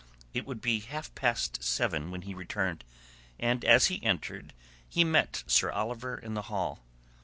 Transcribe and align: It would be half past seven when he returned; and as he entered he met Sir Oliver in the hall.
It 0.33 0.47
would 0.47 0.61
be 0.61 0.79
half 0.79 1.13
past 1.13 1.63
seven 1.63 2.09
when 2.09 2.23
he 2.23 2.33
returned; 2.33 2.83
and 3.39 3.63
as 3.63 3.85
he 3.85 4.01
entered 4.03 4.55
he 4.89 5.03
met 5.03 5.43
Sir 5.45 5.71
Oliver 5.71 6.17
in 6.17 6.33
the 6.33 6.41
hall. 6.49 6.83